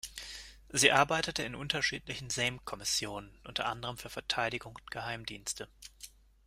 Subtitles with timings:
[0.69, 5.67] Sie arbeitete in unterschiedlichen Sejm-Kommissionen, unter anderem für Verteidigung und Geheimdienste.